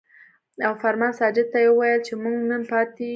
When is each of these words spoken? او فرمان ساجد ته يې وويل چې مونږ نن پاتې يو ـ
او 0.65 0.71
فرمان 0.81 1.11
ساجد 1.19 1.47
ته 1.51 1.57
يې 1.63 1.69
وويل 1.71 1.99
چې 2.07 2.13
مونږ 2.23 2.37
نن 2.51 2.61
پاتې 2.71 3.03
يو 3.05 3.09
ـ 3.09 3.09